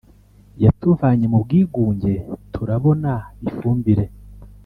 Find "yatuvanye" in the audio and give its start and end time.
0.63-1.25